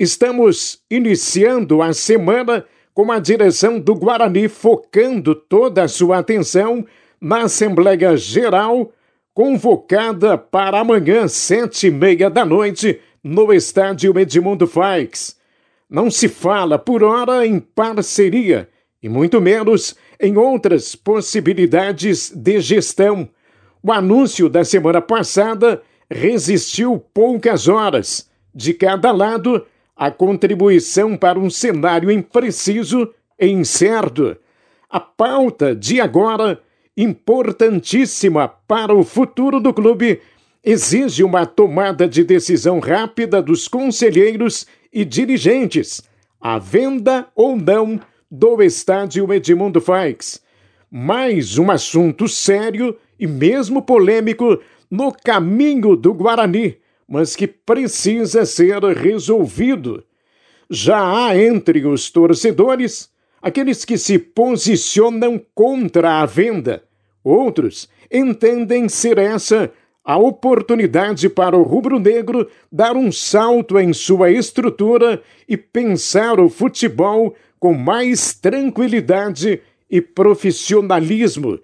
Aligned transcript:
estamos 0.00 0.80
iniciando 0.90 1.82
a 1.82 1.92
semana 1.92 2.64
com 2.94 3.12
a 3.12 3.18
direção 3.18 3.78
do 3.78 3.94
Guarani 3.94 4.48
focando 4.48 5.34
toda 5.34 5.82
a 5.82 5.88
sua 5.88 6.18
atenção 6.20 6.86
na 7.20 7.42
Assembleia 7.42 8.16
Geral, 8.16 8.92
convocada 9.34 10.38
para 10.38 10.80
amanhã, 10.80 11.28
sete 11.28 11.88
e 11.88 11.90
meia 11.90 12.30
da 12.30 12.46
noite, 12.46 12.98
no 13.22 13.52
estádio 13.52 14.18
Edmundo 14.18 14.66
Faix. 14.66 15.36
Não 15.88 16.10
se 16.10 16.28
fala 16.28 16.78
por 16.78 17.02
hora 17.02 17.46
em 17.46 17.60
parceria, 17.60 18.70
e 19.02 19.08
muito 19.08 19.38
menos 19.38 19.94
em 20.18 20.38
outras 20.38 20.94
possibilidades 20.94 22.32
de 22.34 22.58
gestão. 22.58 23.28
O 23.82 23.92
anúncio 23.92 24.48
da 24.48 24.64
semana 24.64 25.02
passada 25.02 25.82
resistiu 26.10 27.04
poucas 27.12 27.68
horas. 27.68 28.30
De 28.54 28.72
cada 28.72 29.12
lado, 29.12 29.66
a 30.00 30.10
contribuição 30.10 31.14
para 31.14 31.38
um 31.38 31.50
cenário 31.50 32.10
impreciso 32.10 33.12
e 33.38 33.48
incerto. 33.48 34.34
A 34.88 34.98
pauta 34.98 35.76
de 35.76 36.00
agora, 36.00 36.58
importantíssima 36.96 38.48
para 38.48 38.94
o 38.94 39.04
futuro 39.04 39.60
do 39.60 39.74
clube, 39.74 40.22
exige 40.64 41.22
uma 41.22 41.44
tomada 41.44 42.08
de 42.08 42.24
decisão 42.24 42.78
rápida 42.78 43.42
dos 43.42 43.68
conselheiros 43.68 44.66
e 44.90 45.04
dirigentes, 45.04 46.00
a 46.40 46.58
venda 46.58 47.28
ou 47.36 47.54
não 47.54 48.00
do 48.30 48.62
estádio 48.62 49.30
Edmundo 49.30 49.82
Faix. 49.82 50.40
Mais 50.90 51.58
um 51.58 51.70
assunto 51.70 52.26
sério 52.26 52.96
e 53.18 53.26
mesmo 53.26 53.82
polêmico 53.82 54.58
no 54.90 55.12
caminho 55.12 55.94
do 55.94 56.14
Guarani, 56.14 56.78
mas 57.10 57.34
que 57.34 57.48
precisa 57.48 58.46
ser 58.46 58.80
resolvido. 58.84 60.04
Já 60.70 61.26
há 61.26 61.36
entre 61.36 61.84
os 61.84 62.08
torcedores 62.08 63.10
aqueles 63.42 63.84
que 63.84 63.98
se 63.98 64.16
posicionam 64.16 65.40
contra 65.52 66.20
a 66.20 66.26
venda. 66.26 66.84
Outros 67.24 67.88
entendem 68.08 68.88
ser 68.88 69.18
essa 69.18 69.72
a 70.04 70.16
oportunidade 70.16 71.28
para 71.28 71.56
o 71.56 71.62
rubro-negro 71.64 72.48
dar 72.70 72.96
um 72.96 73.10
salto 73.10 73.76
em 73.76 73.92
sua 73.92 74.30
estrutura 74.30 75.20
e 75.48 75.56
pensar 75.56 76.38
o 76.38 76.48
futebol 76.48 77.34
com 77.58 77.74
mais 77.74 78.32
tranquilidade 78.32 79.60
e 79.90 80.00
profissionalismo 80.00 81.58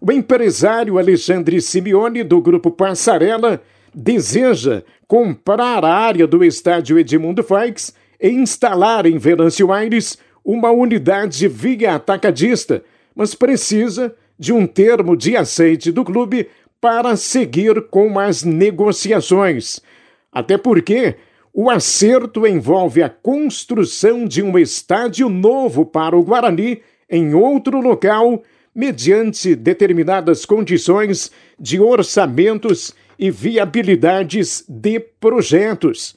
o 0.00 0.10
empresário 0.10 0.98
Alexandre 0.98 1.60
Simeone, 1.60 2.24
do 2.24 2.40
Grupo 2.40 2.70
Passarela, 2.70 3.62
deseja 3.94 4.82
comprar 5.06 5.84
a 5.84 5.92
área 5.92 6.26
do 6.26 6.44
estádio 6.44 6.98
Edmundo 6.98 7.42
Faix 7.42 7.94
e 8.20 8.28
instalar 8.28 9.06
em 9.06 9.18
Venâncio 9.18 9.72
Aires 9.72 10.18
uma 10.44 10.70
unidade 10.70 11.46
via 11.48 11.94
atacadista, 11.94 12.82
mas 13.14 13.34
precisa 13.34 14.14
de 14.38 14.52
um 14.52 14.66
termo 14.66 15.16
de 15.16 15.36
aceite 15.36 15.92
do 15.92 16.04
clube 16.04 16.48
para 16.80 17.16
seguir 17.16 17.88
com 17.88 18.18
as 18.18 18.42
negociações. 18.42 19.80
Até 20.32 20.56
porque 20.56 21.16
o 21.52 21.68
acerto 21.68 22.46
envolve 22.46 23.02
a 23.02 23.08
construção 23.08 24.24
de 24.24 24.42
um 24.42 24.58
estádio 24.58 25.28
novo 25.28 25.84
para 25.84 26.16
o 26.16 26.22
Guarani 26.22 26.80
em 27.08 27.34
outro 27.34 27.80
local 27.80 28.42
mediante 28.74 29.54
determinadas 29.54 30.44
condições 30.44 31.30
de 31.58 31.80
orçamentos 31.80 32.94
e 33.18 33.30
viabilidades 33.30 34.64
de 34.68 35.00
projetos. 35.00 36.16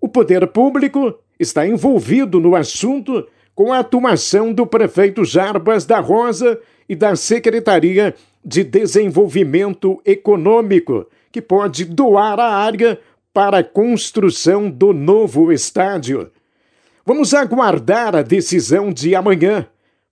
O 0.00 0.08
poder 0.08 0.46
público 0.48 1.18
está 1.38 1.66
envolvido 1.66 2.38
no 2.38 2.54
assunto 2.54 3.26
com 3.54 3.72
a 3.72 3.78
atuação 3.78 4.52
do 4.52 4.66
prefeito 4.66 5.24
Jarbas 5.24 5.86
da 5.86 5.98
Rosa 5.98 6.60
e 6.88 6.94
da 6.94 7.16
Secretaria 7.16 8.14
de 8.44 8.62
Desenvolvimento 8.62 10.00
Econômico, 10.04 11.06
que 11.32 11.40
pode 11.40 11.84
doar 11.84 12.38
a 12.38 12.54
área 12.54 13.00
para 13.32 13.58
a 13.58 13.64
construção 13.64 14.70
do 14.70 14.92
novo 14.92 15.50
estádio. 15.52 16.30
Vamos 17.04 17.34
aguardar 17.34 18.14
a 18.14 18.22
decisão 18.22 18.92
de 18.92 19.14
amanhã. 19.14 19.66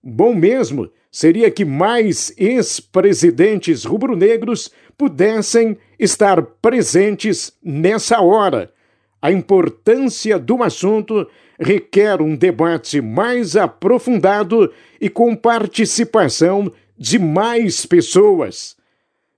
Bom 0.07 0.35
mesmo 0.35 0.87
seria 1.11 1.49
que 1.49 1.65
mais 1.65 2.31
ex-presidentes 2.37 3.83
rubro-negros 3.83 4.71
pudessem 4.95 5.75
estar 5.97 6.43
presentes 6.61 7.51
nessa 7.63 8.21
hora. 8.21 8.71
A 9.19 9.31
importância 9.31 10.37
do 10.37 10.61
assunto 10.61 11.27
requer 11.59 12.21
um 12.21 12.35
debate 12.35 13.01
mais 13.01 13.55
aprofundado 13.55 14.71
e 15.01 15.09
com 15.09 15.35
participação 15.35 16.71
de 16.95 17.17
mais 17.17 17.83
pessoas. 17.83 18.77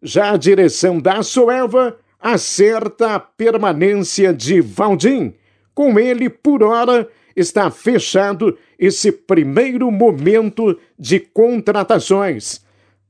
Já 0.04 0.32
a 0.32 0.38
direção 0.38 1.00
da 1.00 1.24
Soeva 1.24 1.98
acerta 2.20 3.16
a 3.16 3.20
permanência 3.20 4.34
de 4.34 4.60
Valdim. 4.60 5.34
Com 5.78 6.00
ele, 6.00 6.28
por 6.28 6.64
hora, 6.64 7.08
está 7.36 7.70
fechado 7.70 8.58
esse 8.80 9.12
primeiro 9.12 9.92
momento 9.92 10.76
de 10.98 11.20
contratações. 11.20 12.66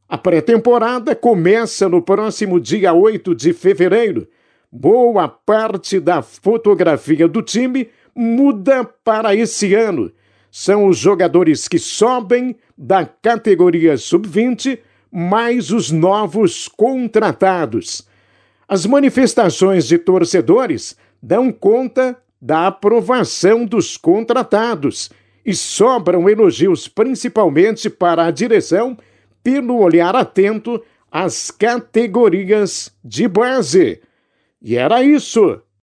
A 0.05 0.17
pré-temporada 0.17 1.15
começa 1.15 1.87
no 1.87 2.01
próximo 2.01 2.59
dia 2.59 2.91
8 2.91 3.33
de 3.33 3.53
fevereiro. 3.53 4.27
Boa 4.69 5.29
parte 5.29 5.97
da 5.97 6.21
fotografia 6.21 7.25
do 7.25 7.41
time 7.41 7.87
muda 8.13 8.83
para 8.83 9.33
esse 9.33 9.73
ano. 9.73 10.11
São 10.51 10.87
os 10.87 10.97
jogadores 10.97 11.69
que 11.69 11.79
sobem 11.79 12.53
da 12.77 13.05
categoria 13.05 13.95
sub-20, 13.95 14.77
mais 15.09 15.71
os 15.71 15.89
novos 15.89 16.67
contratados. 16.67 18.05
As 18.67 18.85
manifestações 18.85 19.87
de 19.87 19.97
torcedores 19.97 20.97
dão 21.23 21.49
conta 21.49 22.17
da 22.47 22.67
aprovação 22.67 23.65
dos 23.65 23.97
contratados 23.97 25.09
e 25.45 25.53
sobram 25.53 26.29
elogios 26.29 26.87
principalmente 26.87 27.89
para 27.89 28.23
a 28.23 28.31
direção 28.31 28.97
pelo 29.43 29.77
olhar 29.79 30.15
atento 30.15 30.81
às 31.11 31.51
categorias 31.51 32.89
de 33.03 33.27
base. 33.27 34.01
E 34.61 34.77
era 34.77 35.03
isso. 35.03 35.61